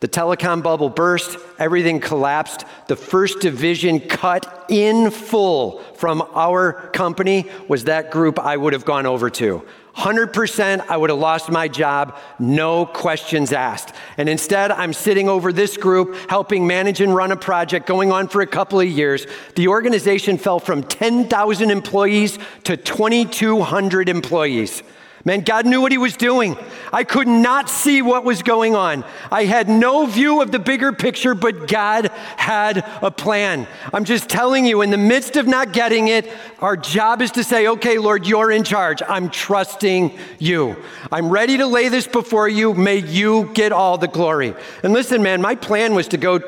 [0.00, 2.64] the telecom bubble burst, everything collapsed.
[2.86, 8.84] The first division cut in full from our company was that group I would have
[8.84, 9.66] gone over to.
[9.96, 13.94] 100% I would have lost my job, no questions asked.
[14.16, 18.28] And instead, I'm sitting over this group, helping manage and run a project going on
[18.28, 19.26] for a couple of years.
[19.56, 24.82] The organization fell from 10,000 employees to 2,200 employees.
[25.24, 26.56] Man, God knew what He was doing.
[26.92, 29.04] I could not see what was going on.
[29.30, 32.06] I had no view of the bigger picture, but God
[32.36, 33.66] had a plan.
[33.92, 36.30] I'm just telling you, in the midst of not getting it,
[36.60, 39.02] our job is to say, okay, Lord, you're in charge.
[39.06, 40.76] I'm trusting you.
[41.12, 42.72] I'm ready to lay this before you.
[42.72, 44.54] May you get all the glory.
[44.82, 46.40] And listen, man, my plan was to go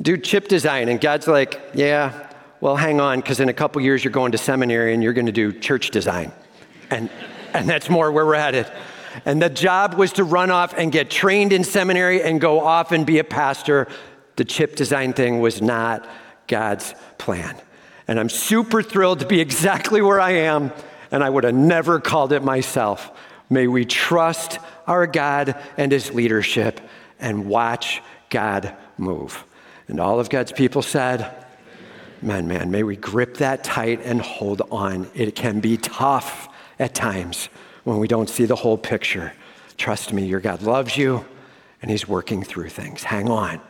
[0.00, 0.88] do chip design.
[0.88, 4.38] And God's like, yeah, well, hang on, because in a couple years you're going to
[4.38, 6.32] seminary and you're going to do church design.
[6.90, 7.10] And
[7.54, 8.70] and that's more where we're headed.
[9.24, 12.92] And the job was to run off and get trained in seminary and go off
[12.92, 13.86] and be a pastor.
[14.36, 16.06] The chip design thing was not
[16.48, 17.56] God's plan.
[18.08, 20.72] And I'm super thrilled to be exactly where I am,
[21.10, 23.10] and I would have never called it myself.
[23.48, 26.80] May we trust our God and his leadership
[27.20, 29.44] and watch God move.
[29.86, 31.32] And all of God's people said,
[32.20, 35.10] Man, man, may we grip that tight and hold on.
[35.14, 37.48] It can be tough at times
[37.84, 39.32] when we don't see the whole picture.
[39.76, 41.24] Trust me, your God loves you
[41.82, 43.04] and He's working through things.
[43.04, 43.60] Hang on.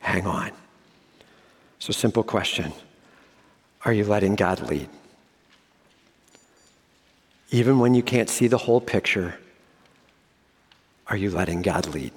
[0.00, 0.50] Hang on.
[1.78, 2.72] So, simple question
[3.84, 4.88] Are you letting God lead?
[7.50, 9.38] Even when you can't see the whole picture,
[11.06, 12.12] are you letting God lead?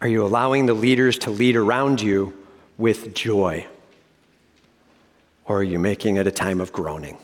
[0.00, 2.32] Are you allowing the leaders to lead around you
[2.76, 3.66] with joy?
[5.48, 7.18] Or are you making it a time of groaning?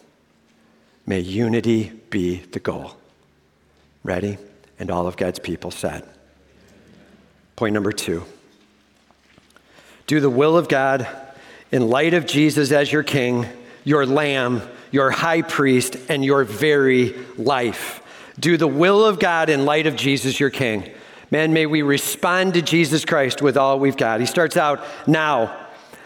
[1.07, 2.97] May unity be the goal.
[4.03, 4.39] Ready?
[4.79, 6.09] And all of God's people said.
[7.55, 8.25] Point number two
[10.07, 11.07] do the will of God
[11.71, 13.47] in light of Jesus as your king,
[13.85, 18.03] your lamb, your high priest, and your very life.
[18.39, 20.93] Do the will of God in light of Jesus, your king.
[21.31, 24.21] Man, may we respond to Jesus Christ with all we've got.
[24.21, 25.64] He starts out now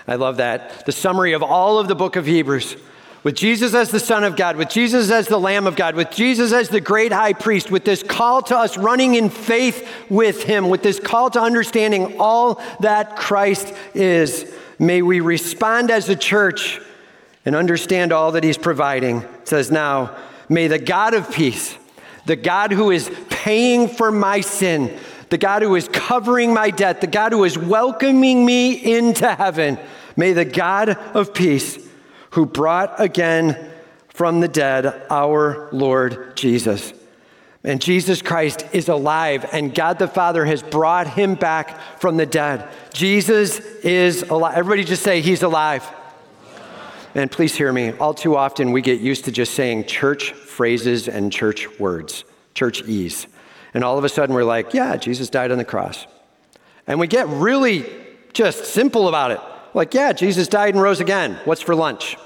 [0.09, 0.87] I love that.
[0.87, 2.77] The summary of all of the book of Hebrews.
[3.25, 6.11] With Jesus as the Son of God, with Jesus as the Lamb of God, with
[6.11, 10.45] Jesus as the great high priest, with this call to us running in faith with
[10.45, 16.17] Him, with this call to understanding all that Christ is, may we respond as a
[16.17, 16.81] church
[17.45, 19.19] and understand all that He's providing.
[19.19, 20.17] It says, Now,
[20.49, 21.77] may the God of peace,
[22.25, 24.97] the God who is paying for my sin,
[25.29, 29.79] the God who is covering my debt, the God who is welcoming me into heaven,
[30.19, 31.79] May the God of peace,
[32.33, 33.71] who brought again
[34.09, 36.93] from the dead our Lord Jesus,
[37.63, 42.27] and Jesus Christ is alive, and God the Father has brought him back from the
[42.27, 42.69] dead.
[42.93, 44.57] Jesus is alive.
[44.57, 45.89] Everybody just say, He's alive.
[47.15, 47.93] And please hear me.
[47.93, 52.83] All too often, we get used to just saying church phrases and church words, church
[52.83, 53.29] ease.
[53.73, 56.09] And all of a sudden, we're like, yeah, Jesus died on the cross.
[56.89, 57.87] And we get really
[58.33, 59.41] just simple about it.
[59.75, 61.39] Like, yeah, Jesus died and rose again.
[61.45, 62.17] What's for lunch?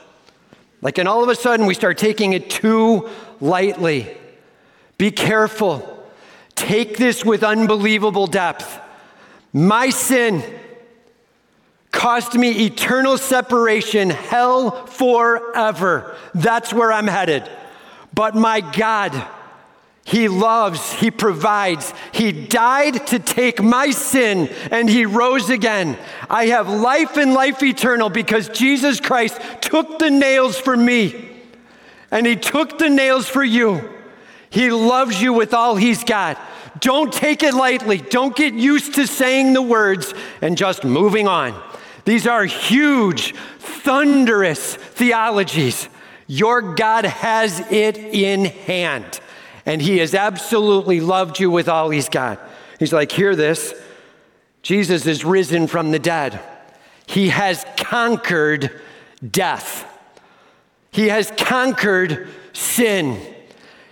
[0.81, 3.09] Like, and all of a sudden we start taking it too
[3.41, 4.17] lightly.
[4.99, 5.89] Be careful.
[6.55, 8.81] Take this with unbelievable depth.
[9.53, 10.43] My sin
[11.91, 16.17] cost me eternal separation, hell forever.
[16.35, 17.49] That's where I'm headed.
[18.15, 19.27] But my God,
[20.05, 21.95] he loves, He provides.
[22.13, 25.97] He died to take my sin and He rose again.
[26.29, 31.31] I have life and life eternal because Jesus Christ took the nails for me
[32.11, 33.89] and He took the nails for you.
[34.51, 36.39] He loves you with all He's got.
[36.81, 37.99] Don't take it lightly.
[37.99, 41.55] Don't get used to saying the words and just moving on.
[42.05, 45.89] These are huge, thunderous theologies.
[46.27, 49.21] Your God has it in hand
[49.67, 52.41] and He has absolutely loved you with all He's got.
[52.79, 53.75] He's like, Hear this.
[54.63, 56.41] Jesus is risen from the dead.
[57.07, 58.81] He has conquered
[59.29, 59.89] death.
[60.93, 63.21] He has conquered sin.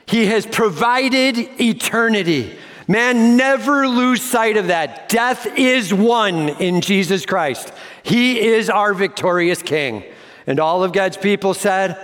[0.07, 2.57] He has provided eternity.
[2.87, 5.09] Man, never lose sight of that.
[5.09, 7.73] Death is won in Jesus Christ.
[8.03, 10.05] He is our victorious King.
[10.47, 11.97] And all of God's people said,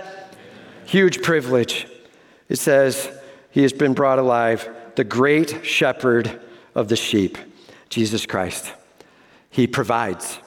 [0.85, 1.87] huge privilege.
[2.47, 3.11] It says,
[3.57, 6.39] He has been brought alive, the great shepherd
[6.75, 7.39] of the sheep,
[7.89, 8.71] Jesus Christ.
[9.49, 10.37] He provides,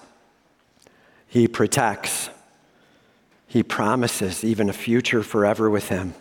[1.27, 2.31] He protects,
[3.49, 6.15] He promises even a future forever with Him,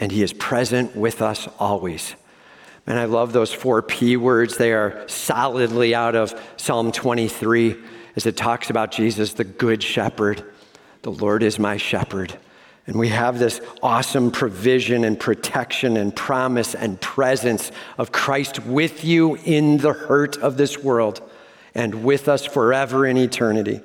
[0.00, 2.16] and He is present with us always.
[2.88, 4.56] And I love those four P words.
[4.56, 7.76] They are solidly out of Psalm 23
[8.16, 10.42] as it talks about Jesus, the good shepherd.
[11.02, 12.36] The Lord is my shepherd.
[12.86, 19.04] And we have this awesome provision and protection and promise and presence of Christ with
[19.04, 21.22] you in the hurt of this world
[21.74, 23.80] and with us forever in eternity.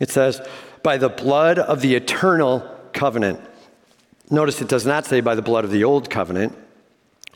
[0.00, 0.40] It says,
[0.82, 2.60] by the blood of the eternal
[2.92, 3.40] covenant.
[4.30, 6.56] Notice it does not say by the blood of the old covenant.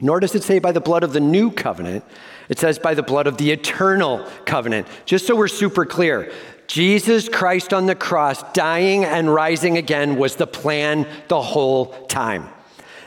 [0.00, 2.04] Nor does it say by the blood of the new covenant.
[2.48, 4.86] It says by the blood of the eternal covenant.
[5.04, 6.32] Just so we're super clear,
[6.70, 12.48] Jesus Christ on the cross, dying and rising again, was the plan the whole time.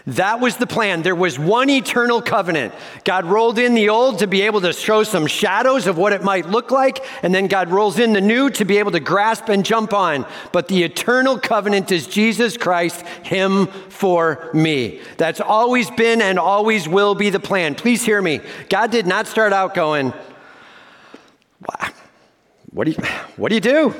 [0.05, 1.01] That was the plan.
[1.01, 2.73] There was one eternal covenant.
[3.05, 6.25] God rolled in the old to be able to show some shadows of what it
[6.25, 9.47] might look like, and then God rolls in the new to be able to grasp
[9.47, 10.25] and jump on.
[10.51, 14.99] But the eternal covenant is Jesus Christ, Him for me.
[15.15, 17.75] That's always been and always will be the plan.
[17.75, 18.41] Please hear me.
[18.67, 20.11] God did not start out going,
[22.73, 22.97] what do you,
[23.37, 23.93] what do, you do?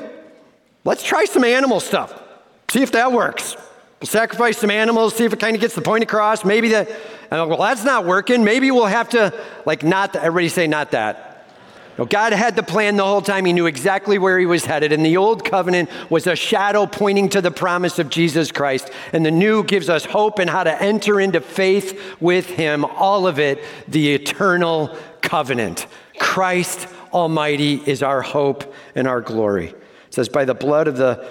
[0.84, 2.20] Let's try some animal stuff,
[2.68, 3.56] see if that works.
[4.00, 6.44] We'll sacrifice some animals, see if it kind of gets the point across.
[6.44, 6.90] Maybe that,
[7.30, 8.44] well, that's not working.
[8.44, 9.32] Maybe we'll have to,
[9.64, 11.46] like, not, everybody say, not that.
[11.96, 13.44] No, God had the plan the whole time.
[13.44, 14.92] He knew exactly where he was headed.
[14.92, 18.90] And the old covenant was a shadow pointing to the promise of Jesus Christ.
[19.12, 22.84] And the new gives us hope and how to enter into faith with him.
[22.84, 25.86] All of it, the eternal covenant.
[26.18, 29.68] Christ Almighty is our hope and our glory.
[29.68, 31.26] It says, by the blood of the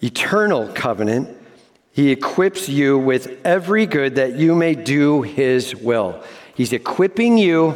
[0.00, 1.36] eternal covenant,
[1.96, 6.22] he equips you with every good that you may do His will.
[6.54, 7.74] He's equipping you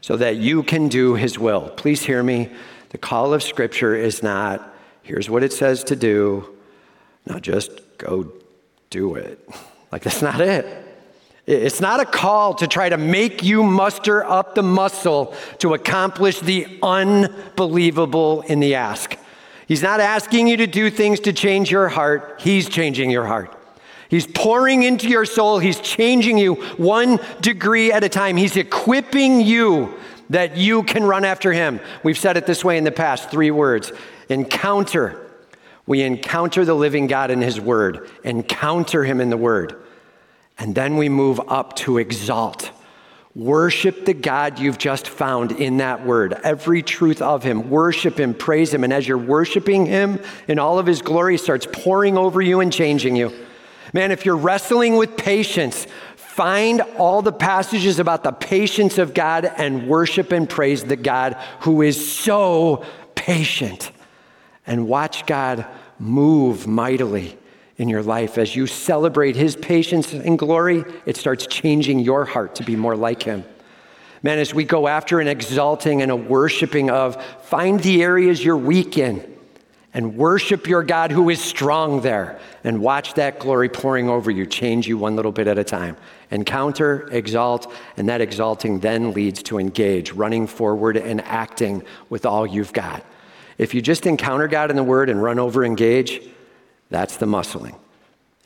[0.00, 1.68] so that you can do His will.
[1.76, 2.50] Please hear me.
[2.88, 6.56] The call of Scripture is not, here's what it says to do,
[7.26, 8.32] now just go
[8.90, 9.46] do it.
[9.90, 10.87] Like, that's not it.
[11.48, 16.40] It's not a call to try to make you muster up the muscle to accomplish
[16.40, 19.16] the unbelievable in the ask.
[19.66, 23.54] He's not asking you to do things to change your heart, He's changing your heart.
[24.10, 28.36] He's pouring into your soul, He's changing you one degree at a time.
[28.36, 31.80] He's equipping you that you can run after Him.
[32.02, 33.90] We've said it this way in the past three words
[34.28, 35.24] encounter.
[35.86, 39.82] We encounter the living God in His Word, encounter Him in the Word.
[40.58, 42.70] And then we move up to exalt.
[43.34, 47.70] Worship the God you've just found in that word, every truth of Him.
[47.70, 48.82] Worship Him, praise Him.
[48.82, 52.72] And as you're worshiping Him in all of His glory, starts pouring over you and
[52.72, 53.32] changing you.
[53.92, 59.44] Man, if you're wrestling with patience, find all the passages about the patience of God
[59.44, 63.92] and worship and praise the God who is so patient.
[64.66, 65.64] And watch God
[65.98, 67.38] move mightily
[67.78, 68.36] in your life.
[68.36, 72.96] As you celebrate his patience and glory, it starts changing your heart to be more
[72.96, 73.44] like him.
[74.22, 78.56] Man, as we go after an exalting and a worshiping of, find the areas you're
[78.56, 79.36] weak in
[79.94, 84.44] and worship your God who is strong there and watch that glory pouring over you
[84.44, 85.96] change you one little bit at a time.
[86.32, 92.44] Encounter, exalt, and that exalting then leads to engage, running forward and acting with all
[92.44, 93.04] you've got.
[93.56, 96.20] If you just encounter God in the Word and run over, engage,
[96.90, 97.76] that's the muscling.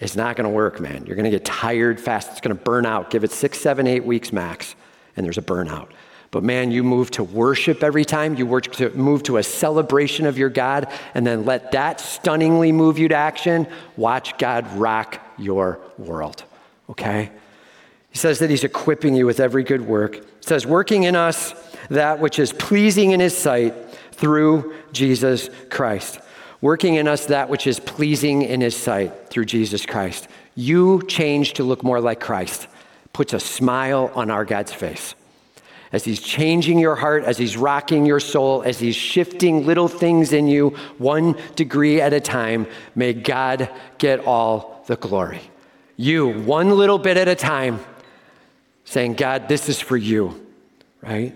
[0.00, 1.06] It's not going to work, man.
[1.06, 2.32] You're going to get tired fast.
[2.32, 3.10] It's going to burn out.
[3.10, 4.74] Give it six, seven, eight weeks max,
[5.16, 5.90] and there's a burnout.
[6.32, 8.34] But man, you move to worship every time.
[8.34, 12.72] You work to move to a celebration of your God, and then let that stunningly
[12.72, 13.68] move you to action.
[13.96, 16.42] Watch God rock your world.
[16.90, 17.30] Okay?
[18.10, 20.16] He says that He's equipping you with every good work.
[20.16, 21.54] It says, working in us
[21.90, 23.74] that which is pleasing in His sight
[24.12, 26.18] through Jesus Christ
[26.62, 30.28] working in us that which is pleasing in his sight through Jesus Christ.
[30.54, 32.68] You change to look more like Christ,
[33.12, 35.14] puts a smile on our God's face.
[35.92, 40.32] As he's changing your heart, as he's rocking your soul, as he's shifting little things
[40.32, 45.42] in you one degree at a time, may God get all the glory.
[45.98, 47.80] You, one little bit at a time,
[48.84, 50.46] saying, God, this is for you.
[51.02, 51.34] right?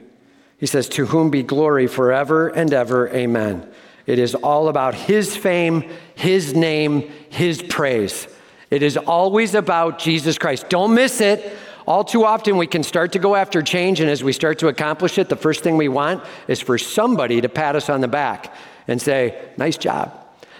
[0.58, 3.10] He says, To whom be glory forever and ever.
[3.10, 3.70] Amen.
[4.06, 8.28] It is all about His fame, His name, His praise.
[8.70, 10.68] It is always about Jesus Christ.
[10.68, 11.56] Don't miss it.
[11.86, 14.68] All too often, we can start to go after change, and as we start to
[14.68, 18.08] accomplish it, the first thing we want is for somebody to pat us on the
[18.08, 18.52] back
[18.88, 20.12] and say, Nice job.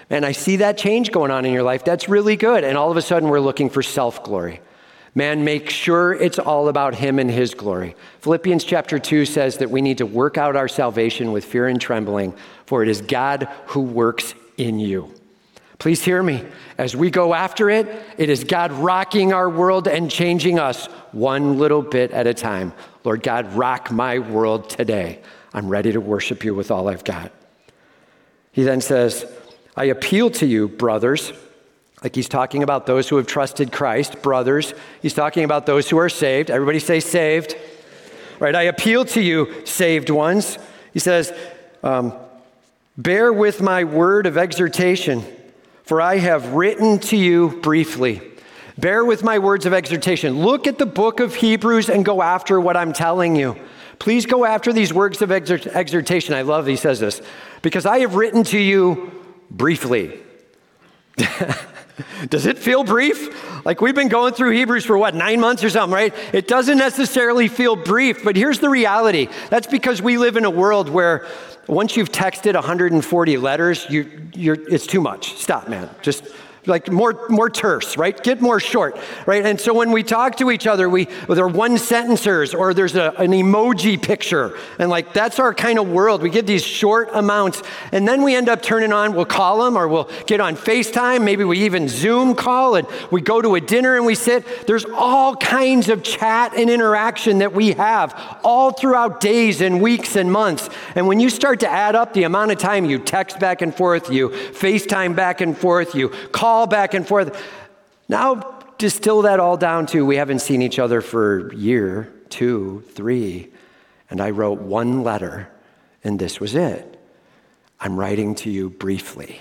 [0.09, 1.85] And I see that change going on in your life.
[1.85, 2.63] That's really good.
[2.63, 4.61] And all of a sudden, we're looking for self glory.
[5.17, 7.97] Man, make sure it's all about him and his glory.
[8.21, 11.81] Philippians chapter 2 says that we need to work out our salvation with fear and
[11.81, 12.35] trembling,
[12.67, 15.11] for it is God who works in you.
[15.79, 16.45] Please hear me.
[16.77, 17.89] As we go after it,
[18.19, 22.75] it is God rocking our world and changing us one little bit at a time.
[23.03, 25.23] Lord God, rock my world today.
[25.55, 27.33] I'm ready to worship you with all I've got.
[28.53, 29.25] He then says,
[29.75, 31.33] I appeal to you, brothers,
[32.03, 34.75] like he's talking about those who have trusted Christ, brothers.
[35.01, 36.51] He's talking about those who are saved.
[36.51, 37.57] Everybody say saved.
[38.39, 38.55] Right?
[38.55, 40.59] I appeal to you, saved ones.
[40.93, 41.33] He says,
[41.83, 42.13] um,
[42.99, 45.23] Bear with my word of exhortation,
[45.85, 48.21] for I have written to you briefly.
[48.79, 50.41] Bear with my words of exhortation.
[50.43, 53.57] Look at the book of Hebrews and go after what I'm telling you.
[53.99, 56.35] Please go after these words of exhortation.
[56.35, 57.23] I love he says this
[57.63, 59.11] because I have written to you
[59.51, 60.21] briefly.
[62.29, 63.65] Does it feel brief?
[63.65, 66.15] Like we've been going through Hebrews for what, nine months or something, right?
[66.33, 69.29] It doesn't necessarily feel brief, but here's the reality.
[69.51, 71.27] That's because we live in a world where
[71.67, 74.03] once you've texted 140 letters, you,
[74.51, 75.35] are it's too much.
[75.35, 75.91] Stop, man.
[76.03, 76.25] Just
[76.67, 78.21] like more, more terse, right?
[78.23, 79.45] Get more short, right?
[79.45, 83.13] And so when we talk to each other, we, they're one sentencers or there's a,
[83.19, 84.57] an emoji picture.
[84.79, 86.23] And like, that's our kind of world.
[86.23, 87.63] We give these short amounts.
[87.93, 91.23] And then we end up turning on, we'll call them or we'll get on FaceTime.
[91.23, 94.67] Maybe we even Zoom call and we go to a dinner and we sit.
[94.67, 100.17] There's all kinds of chat and interaction that we have all throughout days and weeks
[100.17, 100.69] and months.
[100.95, 103.75] And when you start to add up the amount of time you text back and
[103.75, 107.41] forth, you FaceTime back and forth, you call all back and forth.
[108.09, 113.51] Now, distill that all down to we haven't seen each other for year, two, three,
[114.09, 115.49] and I wrote one letter,
[116.03, 116.99] and this was it.
[117.79, 119.41] I'm writing to you briefly.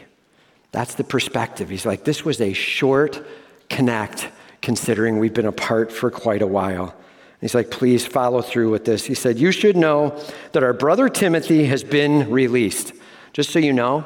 [0.72, 1.70] That's the perspective.
[1.70, 3.26] He's like, this was a short
[3.70, 4.30] connect,
[4.61, 6.93] considering we've been apart for quite a while.
[7.39, 9.05] He's like, please follow through with this.
[9.05, 10.20] He said, You should know
[10.51, 12.91] that our brother Timothy has been released.
[13.34, 14.05] Just so you know,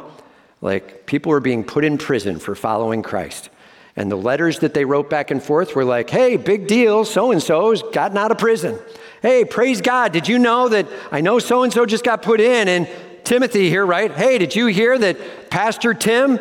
[0.61, 3.49] like people were being put in prison for following Christ.
[3.95, 7.31] And the letters that they wrote back and forth were like, hey, big deal, so
[7.31, 8.79] and so's gotten out of prison.
[9.21, 12.39] Hey, praise God, did you know that I know so and so just got put
[12.39, 12.67] in?
[12.67, 12.89] And
[13.23, 14.11] Timothy here, right?
[14.11, 16.39] Hey, did you hear that Pastor Tim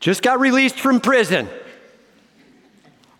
[0.00, 1.48] just got released from prison?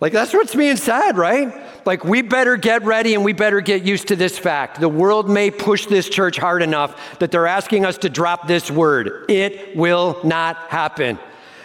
[0.00, 1.52] Like, that's what's being said, right?
[1.84, 4.80] Like, we better get ready and we better get used to this fact.
[4.80, 8.70] The world may push this church hard enough that they're asking us to drop this
[8.70, 9.30] word.
[9.30, 11.18] It will not happen.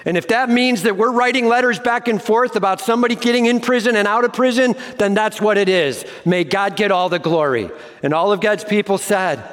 [0.05, 3.59] And if that means that we're writing letters back and forth about somebody getting in
[3.59, 6.05] prison and out of prison, then that's what it is.
[6.23, 7.69] May God get all the glory.
[8.01, 9.43] And all of God's people said,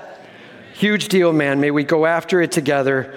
[0.75, 1.61] Huge deal, man.
[1.61, 3.17] May we go after it together.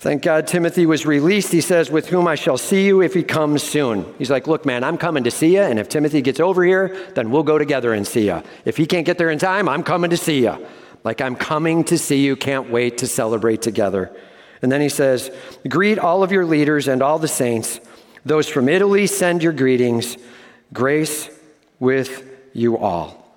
[0.00, 1.52] Thank God Timothy was released.
[1.52, 4.06] He says, With whom I shall see you if he comes soon.
[4.16, 5.60] He's like, Look, man, I'm coming to see you.
[5.60, 8.42] And if Timothy gets over here, then we'll go together and see you.
[8.64, 10.66] If he can't get there in time, I'm coming to see you.
[11.04, 12.34] Like, I'm coming to see you.
[12.34, 14.10] Can't wait to celebrate together.
[14.62, 15.30] And then he says,
[15.68, 17.78] Greet all of your leaders and all the saints.
[18.24, 20.16] Those from Italy send your greetings.
[20.72, 21.28] Grace
[21.78, 22.24] with
[22.54, 23.34] you all.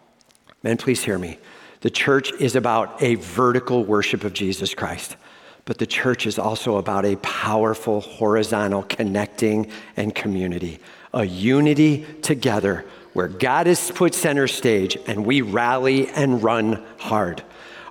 [0.63, 1.39] Men, please hear me.
[1.81, 5.17] The church is about a vertical worship of Jesus Christ.
[5.65, 10.79] But the church is also about a powerful horizontal connecting and community,
[11.13, 17.43] a unity together where God is put center stage and we rally and run hard.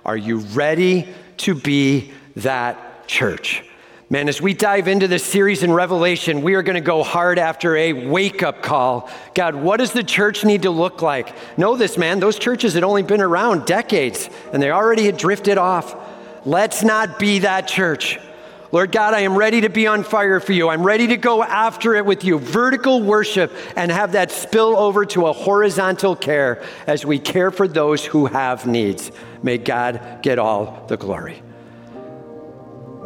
[0.05, 1.07] Are you ready
[1.37, 3.63] to be that church?
[4.09, 7.39] Man, as we dive into this series in Revelation, we are going to go hard
[7.39, 9.09] after a wake up call.
[9.33, 11.57] God, what does the church need to look like?
[11.57, 15.57] Know this, man, those churches had only been around decades and they already had drifted
[15.57, 15.95] off.
[16.45, 18.19] Let's not be that church.
[18.73, 20.67] Lord God, I am ready to be on fire for you.
[20.67, 22.39] I'm ready to go after it with you.
[22.39, 27.67] Vertical worship and have that spill over to a horizontal care as we care for
[27.67, 29.11] those who have needs.
[29.43, 31.43] May God get all the glory.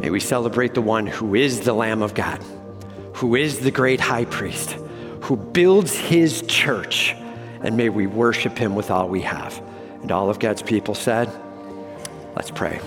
[0.00, 2.42] May we celebrate the one who is the Lamb of God,
[3.16, 4.70] who is the great high priest,
[5.22, 7.14] who builds his church,
[7.62, 9.60] and may we worship him with all we have.
[10.00, 11.30] And all of God's people said,
[12.34, 12.80] Let's pray.